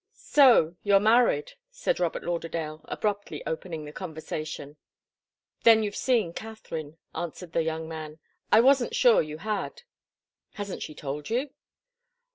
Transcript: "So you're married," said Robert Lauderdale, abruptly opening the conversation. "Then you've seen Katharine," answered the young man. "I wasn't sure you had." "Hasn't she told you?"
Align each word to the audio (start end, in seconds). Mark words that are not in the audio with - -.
"So 0.15 0.77
you're 0.81 0.99
married," 0.99 1.51
said 1.69 1.99
Robert 1.99 2.23
Lauderdale, 2.23 2.81
abruptly 2.85 3.45
opening 3.45 3.85
the 3.85 3.91
conversation. 3.91 4.77
"Then 5.61 5.83
you've 5.83 5.95
seen 5.95 6.33
Katharine," 6.33 6.97
answered 7.13 7.51
the 7.53 7.61
young 7.61 7.87
man. 7.87 8.17
"I 8.51 8.61
wasn't 8.61 8.95
sure 8.95 9.21
you 9.21 9.37
had." 9.37 9.83
"Hasn't 10.53 10.81
she 10.81 10.95
told 10.95 11.29
you?" 11.29 11.51